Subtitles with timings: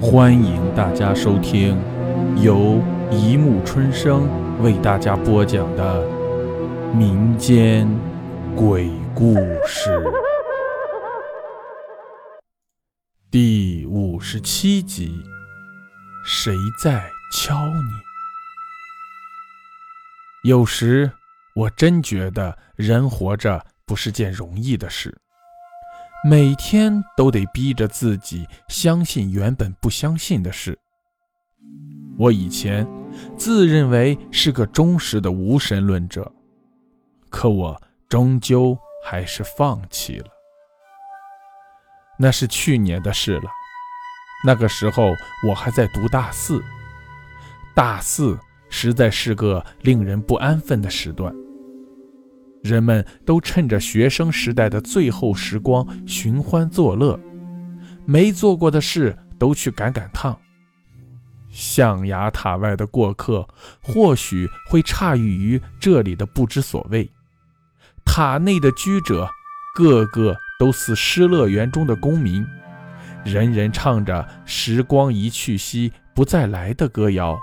[0.00, 1.76] 欢迎大家收听
[2.40, 4.28] 由一木春生
[4.62, 6.06] 为大家播讲的
[6.94, 7.88] 民间
[8.54, 9.34] 鬼故
[9.66, 10.00] 事
[13.28, 15.20] 第五十七集：
[16.24, 17.90] 谁在敲你？
[20.48, 21.10] 有时
[21.56, 25.18] 我真觉得人活着不是件容易的事。
[26.24, 30.76] 每天都得逼着自己相信原本不相信的事。
[32.18, 32.84] 我以前
[33.36, 36.32] 自认为是个忠实的无神论者，
[37.30, 40.26] 可我终究还是放弃了。
[42.18, 43.50] 那是去年的事了，
[44.44, 45.12] 那个时候
[45.48, 46.60] 我还在读大四，
[47.76, 48.36] 大四
[48.68, 51.32] 实在是个令人不安分的时段。
[52.62, 57.18] 人们都趁着学生时代的最后时光寻欢作乐，
[58.04, 60.38] 没做过的事都去赶赶趟。
[61.50, 63.48] 象牙塔外的过客
[63.80, 67.10] 或许会诧异于这里的不知所谓，
[68.04, 69.28] 塔内的居者
[69.74, 72.44] 个个都似失乐园中的公民，
[73.24, 77.38] 人人唱着“时光一去兮不再来”的歌谣，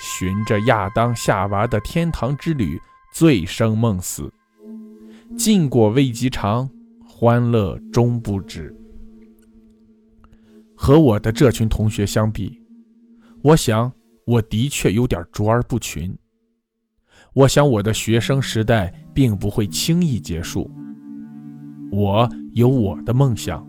[0.00, 2.80] 循着亚当夏娃的天堂之旅。
[3.14, 4.28] 醉生梦死，
[5.38, 6.68] 禁果未及尝，
[7.06, 8.74] 欢乐终不止。
[10.74, 12.60] 和我的这群同学相比，
[13.40, 13.92] 我想
[14.26, 16.12] 我的确有点卓尔不群。
[17.34, 20.68] 我想我的学生时代并不会轻易结束。
[21.92, 23.64] 我有我的梦想，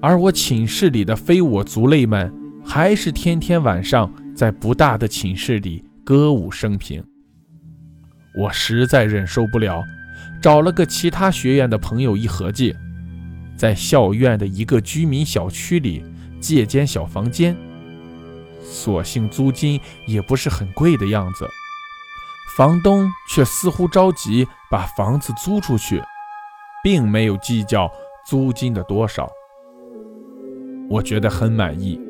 [0.00, 2.32] 而我寝室里的非我族类们，
[2.64, 7.02] 还是天天晚上在不大的寝室里歌舞升平。
[8.34, 9.84] 我实在忍受不了，
[10.40, 12.76] 找了个其他学院的朋友一合计，
[13.56, 16.04] 在校院的一个居民小区里
[16.40, 17.56] 借间小房间，
[18.62, 21.48] 所幸租金也不是很贵的样子，
[22.56, 26.00] 房东却似乎着急把房子租出去，
[26.84, 27.90] 并没有计较
[28.26, 29.28] 租金的多少。
[30.88, 32.00] 我觉得很满意，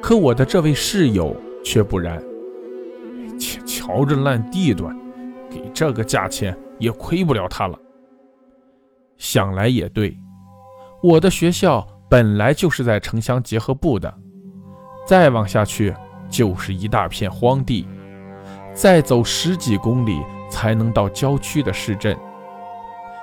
[0.00, 2.22] 可我的这位室友却不然，
[3.38, 4.96] 瞧瞧这烂地段。
[5.56, 7.78] 给这个价钱也亏不了他了。
[9.16, 10.16] 想来也对，
[11.02, 14.12] 我的学校本来就是在城乡结合部的，
[15.06, 15.94] 再往下去
[16.28, 17.88] 就是一大片荒地，
[18.74, 22.16] 再走十几公里才能到郊区的市镇。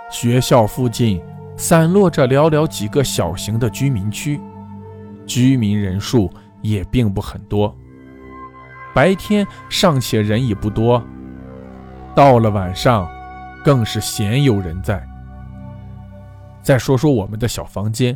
[0.10, 1.22] 学校附近
[1.56, 4.42] 散落着寥寥几个小型的居民区，
[5.28, 7.76] 居民人数也并不很多，
[8.96, 11.04] 白天尚且人已不多。
[12.16, 13.10] 到了晚上，
[13.64, 15.04] 更是鲜有人在。
[16.62, 18.16] 再说说我们的小房间，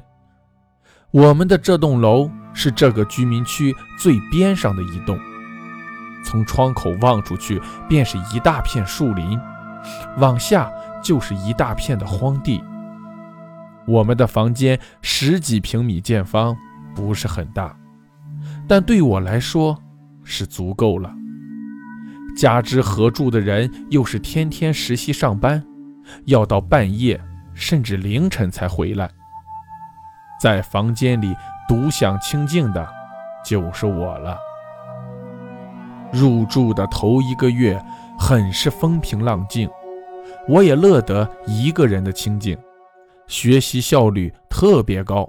[1.10, 5.18] 我们的这栋楼是这个居民区最边上的一栋，
[6.24, 7.60] 从窗口望出去
[7.90, 9.40] 便是一大片树林，
[10.18, 10.72] 往下
[11.04, 12.64] 就是一大片的荒地。
[13.88, 16.56] 我们的房间十几平米见方，
[16.94, 17.76] 不是很大，
[18.68, 19.76] 但对我来说
[20.24, 21.12] 是足够了。
[22.38, 25.62] 加之合住的人又是天天实习上班，
[26.26, 27.20] 要到半夜
[27.56, 29.10] 甚至凌晨才回来，
[30.40, 31.36] 在房间里
[31.68, 32.88] 独享清静的，
[33.44, 34.38] 就是我了。
[36.14, 37.84] 入住的头一个月，
[38.20, 39.68] 很是风平浪静，
[40.48, 42.56] 我也乐得一个人的清静，
[43.26, 45.28] 学习效率特别高，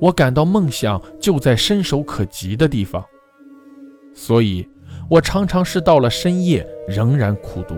[0.00, 3.04] 我感到梦想就在伸手可及的地方，
[4.12, 4.68] 所以。
[5.08, 7.74] 我常常是到了深夜仍然苦读。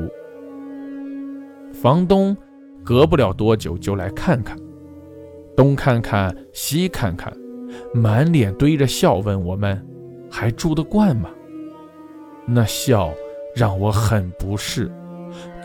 [1.73, 2.37] 房东
[2.85, 4.59] 隔不了多久就来看看，
[5.57, 7.33] 东看看西看看，
[7.95, 9.81] 满脸堆着笑问我们
[10.29, 11.31] ：“还住得惯吗？”
[12.47, 13.13] 那笑
[13.55, 14.91] 让我很不适，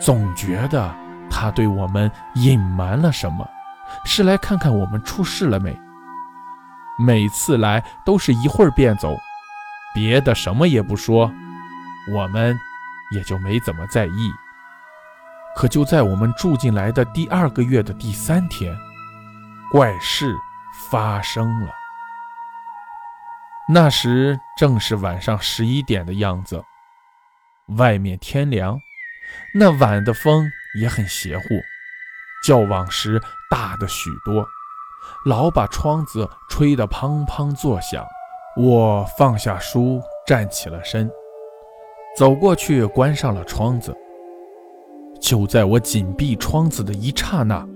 [0.00, 0.94] 总觉得
[1.28, 3.44] 他对我们隐瞒了什么，
[4.04, 5.76] 是来看看我们出事了没。
[7.04, 9.16] 每次来都是一会儿便走，
[9.92, 11.28] 别的什么也不说。
[12.12, 12.58] 我们
[13.10, 14.32] 也就没怎么在意。
[15.54, 18.76] 可就在我们住进来的第二个月的第三天，
[19.72, 20.34] 怪事
[20.90, 21.72] 发生了。
[23.68, 26.62] 那时正是晚上十一点的样子，
[27.78, 28.78] 外面天凉，
[29.54, 30.48] 那晚的风
[30.78, 31.44] 也很邪乎，
[32.44, 33.20] 较往时
[33.50, 34.46] 大的许多，
[35.24, 38.06] 老把窗子吹得砰砰作响。
[38.56, 41.10] 我放下书，站起了身。
[42.16, 43.94] 走过去，关上了窗子。
[45.20, 47.68] 就在我紧闭窗子的一刹那，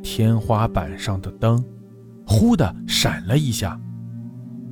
[0.00, 1.64] 天花板上的灯
[2.24, 3.76] 忽地闪了一下，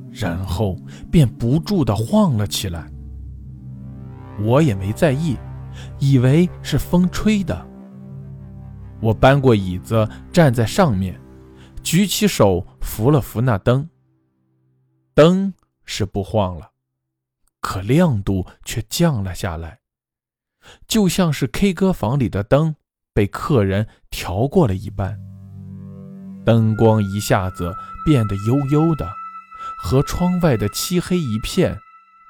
[0.09, 0.77] 然后
[1.11, 2.89] 便不住地晃了起来。
[4.39, 5.35] 我也没在意，
[5.99, 7.67] 以为是风吹的。
[9.01, 11.19] 我搬过椅子，站在上面，
[11.83, 13.89] 举起手扶了扶那灯。
[15.13, 16.71] 灯是不晃了，
[17.67, 19.79] 可亮度却降了下来，
[20.87, 22.77] 就像是 K 歌房里的灯
[23.13, 25.19] 被客人调过了一般。
[26.45, 27.75] 灯光一下子
[28.05, 29.11] 变得幽幽的，
[29.77, 31.77] 和窗外的漆黑一片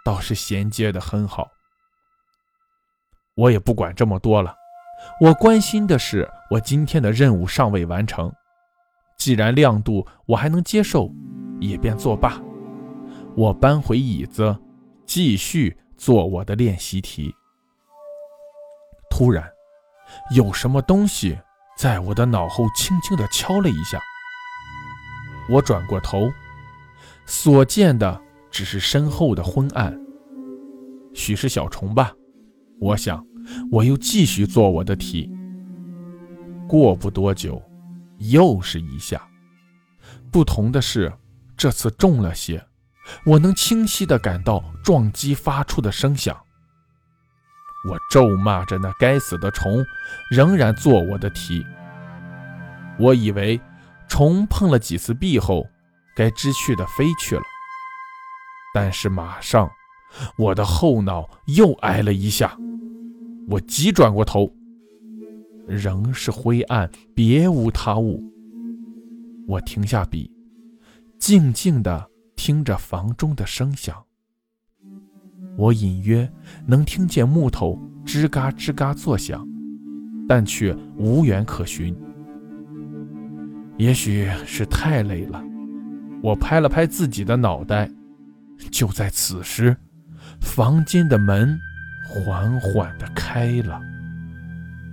[0.04, 1.48] 倒是衔接得很好。
[3.36, 4.56] 我也不管这么多了，
[5.22, 8.34] 我关心的是我今天的任务尚未完成。
[9.19, 11.12] 既然亮度我还能接受，
[11.60, 12.42] 也便作罢。
[13.36, 14.57] 我搬回椅子，
[15.07, 17.33] 继续做我的练习题。
[19.09, 19.50] 突然，
[20.36, 21.39] 有什么东西。
[21.77, 24.01] 在我的脑后轻轻地敲了一下，
[25.48, 26.27] 我转过头，
[27.27, 28.19] 所见的
[28.50, 29.95] 只是身后的昏暗。
[31.13, 32.12] 许是小虫吧，
[32.80, 33.24] 我想。
[33.71, 35.31] 我又继续做我的题。
[36.68, 37.62] 过不多久，
[38.18, 39.25] 又是一下。
[40.31, 41.13] 不同的是，
[41.56, 42.67] 这次重了些，
[43.25, 46.36] 我能清晰地感到撞击发出的声响。
[47.89, 49.86] 我咒骂着那该死的虫，
[50.30, 51.65] 仍然做我的题。
[53.00, 53.59] 我以为
[54.09, 55.65] 虫碰了几次壁后，
[56.15, 57.42] 该知趣的飞去了。
[58.74, 59.69] 但是马上，
[60.38, 62.57] 我的后脑又挨了一下。
[63.48, 64.51] 我急转过头，
[65.68, 68.21] 仍是灰暗，别无他物。
[69.48, 70.30] 我停下笔，
[71.19, 72.10] 静静地
[72.48, 74.02] 听着房中的声响。
[75.58, 76.32] 我隐约
[76.66, 79.46] 能听见木头吱嘎吱嘎作响，
[80.30, 81.94] 但却无源可寻。
[83.76, 85.44] 也许是太累了，
[86.24, 87.92] 我拍了拍自己的脑袋。
[88.72, 89.76] 就在此时，
[90.40, 91.60] 房间的门
[92.08, 93.78] 缓缓地开了，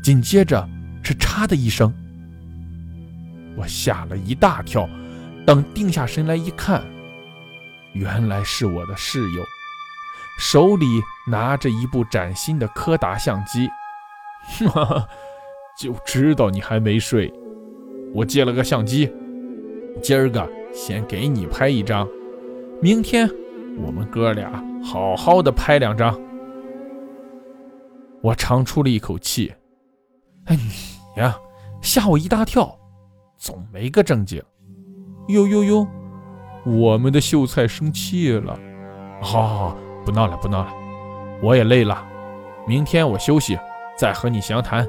[0.03, 0.69] 紧接着
[1.05, 1.95] 是“嚓”的一声，
[3.57, 4.89] 我吓了一大跳。
[5.47, 6.83] 等定下神来一看，
[7.95, 9.43] 原来是我的室友。
[10.39, 13.69] 手里拿着一部崭新的柯达相机，
[14.69, 15.09] 哈哈，
[15.79, 17.33] 就知道你还没睡。
[18.13, 19.11] 我借了个相机，
[20.03, 22.09] 今儿个先给你拍一张，
[22.83, 23.31] 明天
[23.77, 26.21] 我们哥俩好好的拍两张。
[28.21, 29.55] 我长出了一口气，
[30.47, 31.39] 哎，你呀，
[31.81, 32.77] 吓我一大跳，
[33.37, 34.43] 总没个正经。
[35.29, 35.89] 哟哟哟，
[36.65, 38.59] 我们的秀才生气了，
[39.21, 39.77] 好好好。
[40.05, 40.71] 不闹了，不闹了，
[41.41, 42.05] 我也累了。
[42.67, 43.59] 明天我休息，
[43.97, 44.87] 再和你详谈。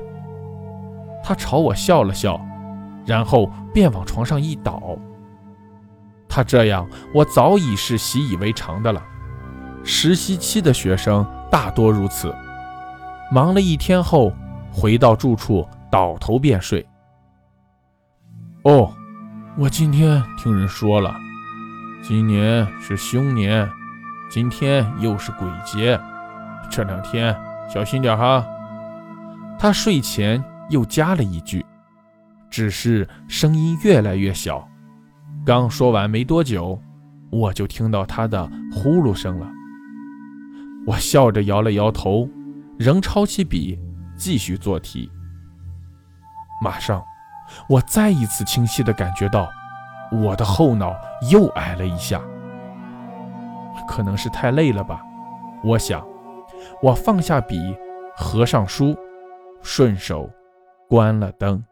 [1.23, 2.39] 他朝我笑了笑，
[3.05, 4.97] 然后便往床上一倒。
[6.27, 9.01] 他这样，我早已是习以为常的了。
[9.85, 12.35] 实习期的学生大多如此，
[13.31, 14.33] 忙了一天后，
[14.73, 16.85] 回到住处倒头便睡。
[18.63, 18.91] 哦，
[19.57, 21.15] 我今天听人说了，
[22.07, 23.67] 今年是凶年。
[24.29, 25.99] 今天又是鬼节，
[26.69, 27.35] 这两天
[27.67, 28.45] 小心点哈。
[29.57, 31.65] 他睡前又加了一句，
[32.47, 34.67] 只是声音越来越小。
[35.43, 36.79] 刚说完没多久，
[37.31, 39.47] 我就听到他的呼噜声了。
[40.85, 42.29] 我笑着摇了摇头，
[42.77, 43.79] 仍抄起笔
[44.15, 45.09] 继续做题。
[46.61, 47.03] 马上，
[47.67, 49.49] 我再一次清晰地感觉到，
[50.11, 50.95] 我的后脑
[51.31, 52.21] 又挨了一下。
[53.87, 55.01] 可能是太累了吧，
[55.63, 56.05] 我想，
[56.81, 57.75] 我放下笔，
[58.15, 58.95] 合上书，
[59.61, 60.29] 顺手
[60.89, 61.63] 关了灯。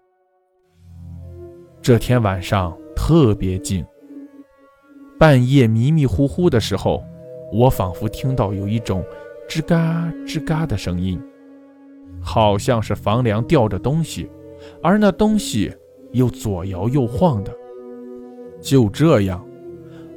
[1.81, 3.85] 这天晚上特别静，
[5.19, 7.03] 半夜迷迷糊糊的时候，
[7.51, 9.03] 我仿佛听到有一种
[9.49, 9.77] 吱嘎
[10.25, 11.21] 吱嘎的声音，
[12.21, 14.29] 好像是房梁吊着东西，
[14.81, 15.75] 而那东西
[16.11, 17.51] 又左摇右晃的。
[18.61, 19.43] 就这样。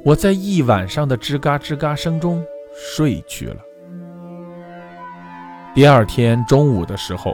[0.05, 3.57] 我在一晚上的吱嘎吱嘎声中睡去了。
[5.73, 7.33] 第二天中午的时候，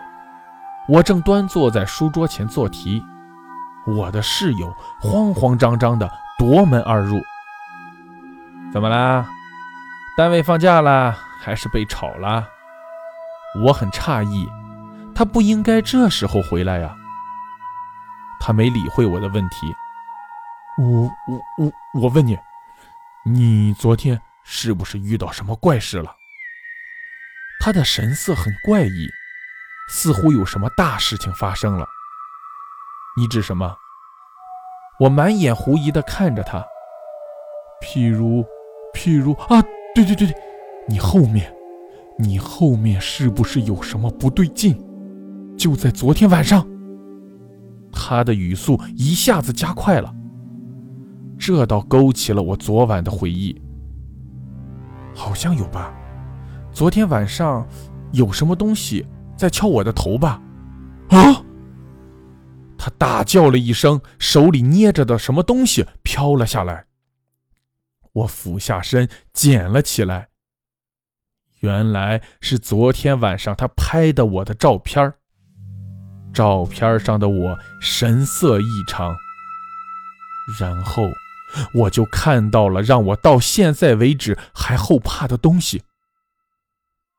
[0.89, 3.01] 我正端坐在书桌前做题，
[3.85, 7.21] 我的室友慌慌张张地夺门而入。
[8.71, 9.25] 怎么啦？
[10.17, 12.47] 单位放假啦还是被炒了？
[13.63, 14.49] 我很诧异，
[15.13, 16.95] 他不应该这时候回来呀。
[18.39, 19.73] 他没理会我的问题。
[20.77, 22.37] 我我我我问你。
[23.25, 26.13] 你昨天是不是遇到什么怪事了？
[27.61, 29.07] 他的神色很怪异，
[29.89, 31.87] 似乎有什么大事情发生了。
[33.15, 33.77] 你指什么？
[34.99, 36.65] 我满眼狐疑地看着他。
[37.81, 38.43] 譬如
[38.93, 39.61] 譬如啊，
[39.95, 40.35] 对对对对，
[40.89, 41.55] 你后面，
[42.19, 44.77] 你后面是不是有什么不对劲？
[45.57, 46.67] 就在昨天晚上。
[47.93, 50.13] 他的语速一下子加快了，
[51.45, 53.61] 这倒勾起了我昨晚的回忆。
[55.13, 55.93] 好像有吧，
[56.71, 57.67] 昨天晚上
[58.13, 60.41] 有什么东西在敲我的头吧？
[61.09, 61.43] 啊！
[62.77, 66.85] 他大叫了一声，手里捏着的什么东西飘了下来。
[68.13, 70.29] 我俯下身捡了起来，
[71.59, 75.13] 原来是昨天晚上他拍的我的照片
[76.33, 79.13] 照片上的我神色异常，
[80.57, 81.03] 然后
[81.73, 85.83] 我就看到了让我到现在为止还后怕的东西。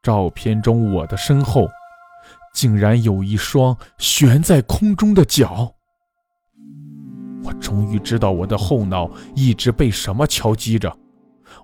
[0.03, 1.69] 照片中我的身后，
[2.55, 5.75] 竟然有一双悬在空中的脚。
[7.43, 10.97] 我终于知道我的后脑一直被什么敲击着，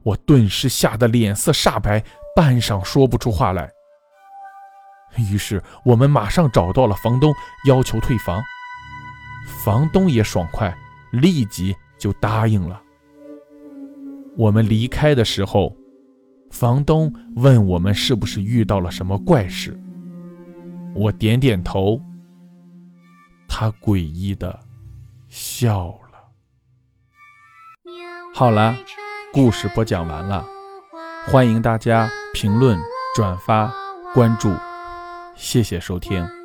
[0.03, 2.05] 我顿时吓得脸色煞白，
[2.37, 3.71] 半晌说不出话来。
[5.17, 7.35] 于是我们马上找到了房东，
[7.67, 8.43] 要求退房。
[9.65, 10.75] 房东也爽快，
[11.13, 12.83] 立即就答应了。
[14.37, 15.77] 我们离开的时候，
[16.51, 19.79] 房东问我们是不是遇到了什么怪事。
[20.95, 22.01] 我点点头。
[23.53, 24.59] 他诡异的
[25.29, 26.19] 笑了。
[28.33, 28.77] 好了，
[29.33, 30.47] 故事播讲完了，
[31.27, 32.79] 欢迎大家评论、
[33.15, 33.71] 转发、
[34.15, 34.55] 关注。
[35.35, 36.40] 谢谢收听。